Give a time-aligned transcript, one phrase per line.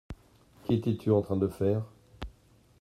[0.63, 1.83] Qu’étais-tu en train de faire?